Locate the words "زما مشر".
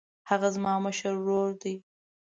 0.55-1.13